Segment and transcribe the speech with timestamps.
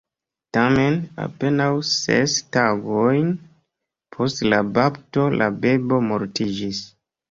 [0.57, 0.95] Tamen,
[1.25, 3.31] apenaŭ ses tagojn
[4.17, 6.87] post la bapto, la bebo mortiĝis.